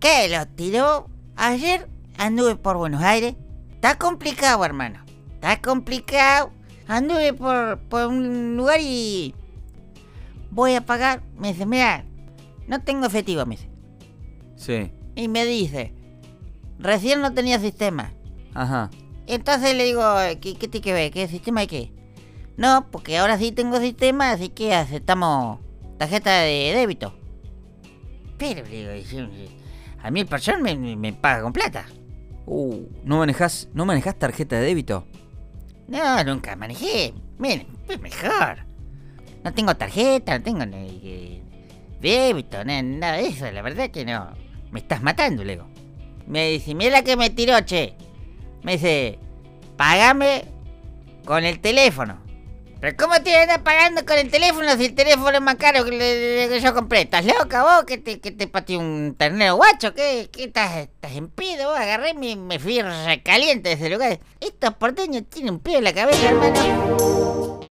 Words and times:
¿Qué 0.00 0.28
lo 0.30 0.46
tiró? 0.46 1.10
Ayer 1.36 1.86
anduve 2.16 2.56
por 2.56 2.78
Buenos 2.78 3.02
Aires. 3.02 3.34
Está 3.74 3.98
complicado, 3.98 4.64
hermano. 4.64 5.04
Está 5.34 5.60
complicado. 5.60 6.52
Anduve 6.88 7.34
por, 7.34 7.78
por 7.80 8.06
un 8.06 8.56
lugar 8.56 8.80
y... 8.80 9.34
Voy 10.50 10.74
a 10.74 10.80
pagar. 10.80 11.22
Me 11.36 11.48
dice, 11.48 11.66
mira, 11.66 12.06
no 12.66 12.80
tengo 12.82 13.04
efectivo, 13.04 13.44
me 13.44 13.56
dice. 13.56 13.68
Sí. 14.56 14.90
Y 15.16 15.28
me 15.28 15.44
dice, 15.44 15.92
recién 16.78 17.20
no 17.20 17.34
tenía 17.34 17.58
sistema. 17.60 18.14
Ajá. 18.54 18.90
Entonces 19.26 19.76
le 19.76 19.84
digo, 19.84 20.02
¿qué, 20.40 20.54
qué 20.54 20.66
tiene 20.66 20.80
que 20.80 20.92
ver? 20.94 21.12
¿Qué 21.12 21.28
sistema 21.28 21.60
de 21.60 21.66
qué? 21.66 21.92
No, 22.56 22.90
porque 22.90 23.18
ahora 23.18 23.36
sí 23.36 23.52
tengo 23.52 23.78
sistema, 23.78 24.30
así 24.30 24.48
que 24.48 24.74
aceptamos 24.74 25.60
tarjeta 25.98 26.40
de 26.40 26.72
débito. 26.74 27.14
Pero, 28.38 28.64
le 28.64 29.02
digo, 29.02 29.28
a 30.02 30.10
mí 30.10 30.20
el 30.20 30.26
persona 30.26 30.58
me, 30.58 30.76
me- 30.76 30.96
me 30.96 31.12
paga 31.12 31.42
con 31.42 31.52
plata. 31.52 31.84
Uh, 32.46 32.84
¿no 33.04 33.18
manejás, 33.18 33.68
¿no 33.74 33.84
manejás 33.84 34.18
tarjeta 34.18 34.56
de 34.56 34.62
débito? 34.66 35.06
No, 35.88 36.22
nunca 36.24 36.56
manejé. 36.56 37.14
Miren, 37.38 37.66
es 37.88 38.00
mejor. 38.00 38.66
No 39.44 39.52
tengo 39.54 39.74
tarjeta, 39.76 40.38
no 40.38 40.44
tengo 40.44 40.66
ni, 40.66 41.00
eh, 41.04 41.42
débito, 42.00 42.64
na- 42.64 42.82
nada 42.82 43.16
de 43.18 43.26
eso. 43.28 43.50
La 43.50 43.62
verdad 43.62 43.90
que 43.90 44.04
no. 44.04 44.30
Me 44.70 44.80
estás 44.80 45.02
matando, 45.02 45.42
Lego. 45.44 45.66
Me 46.26 46.50
dice, 46.50 46.74
mira 46.74 46.90
la 46.98 47.02
que 47.02 47.16
me 47.16 47.30
tiró, 47.30 47.60
che. 47.62 47.94
Me 48.62 48.72
dice, 48.72 49.18
págame 49.76 50.44
con 51.24 51.44
el 51.44 51.60
teléfono. 51.60 52.18
Pero 52.80 52.96
¿cómo 52.96 53.22
te 53.22 53.36
andar 53.36 53.62
pagando 53.62 54.06
con 54.06 54.16
el 54.16 54.30
teléfono 54.30 54.74
si 54.78 54.86
el 54.86 54.94
teléfono 54.94 55.32
es 55.32 55.40
más 55.42 55.56
caro 55.56 55.84
que 55.84 55.90
el 56.44 56.48
que 56.48 56.60
yo 56.60 56.74
compré? 56.74 57.02
¿Estás 57.02 57.26
loca 57.26 57.62
vos? 57.62 57.84
¿Que 57.84 57.98
te, 57.98 58.20
que 58.20 58.30
te 58.30 58.76
un 58.76 59.14
ternero 59.18 59.56
guacho? 59.56 59.92
¿Qué, 59.92 60.30
qué 60.32 60.44
estás, 60.44 60.76
estás 60.78 61.12
en 61.12 61.28
pedo? 61.28 61.70
vos? 61.70 61.78
Agarré 61.78 62.14
y 62.18 62.36
me, 62.36 62.58
fui 62.58 62.80
recaliente 62.80 63.68
de 63.68 63.74
ese 63.74 63.90
lugar. 63.90 64.18
Estos 64.40 64.74
porteños 64.74 65.24
tienen 65.28 65.54
un 65.54 65.60
pedo 65.60 65.78
en 65.78 65.84
la 65.84 65.92
cabeza, 65.92 66.30
hermano. 66.30 67.50